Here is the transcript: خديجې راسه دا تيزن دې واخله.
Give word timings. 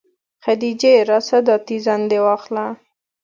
خديجې 0.43 0.93
راسه 1.09 1.37
دا 1.47 1.55
تيزن 1.67 2.01
دې 2.11 2.19
واخله. 2.25 2.65